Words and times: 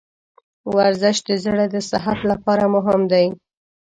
ورزش 0.75 1.17
د 1.29 1.29
زړه 1.45 1.65
د 1.73 1.75
صحت 1.89 2.19
لپاره 2.31 2.63
مهم 2.75 3.01
دی. 3.11 3.25